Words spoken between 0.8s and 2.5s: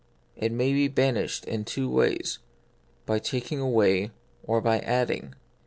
banished in two ways—